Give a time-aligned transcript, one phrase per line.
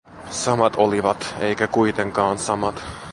[0.31, 2.75] Samat olivat, eikä kuitenkaan samat.